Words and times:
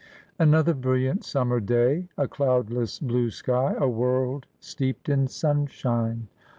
Another 0.39 0.73
brilliant 0.73 1.23
summer 1.23 1.59
day, 1.59 2.07
a 2.17 2.27
cloudless 2.27 2.99
blue 2.99 3.29
sky, 3.29 3.75
a 3.77 3.87
world 3.87 4.47
steeped 4.59 5.09
in 5.09 5.27
sunshine. 5.27 6.27